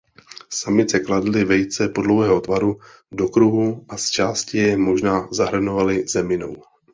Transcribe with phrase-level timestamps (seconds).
[0.49, 2.79] Samice kladly vejce podlouhlého tvaru
[3.11, 6.55] do kruhu a zčásti je možná zahrnovaly zeminou.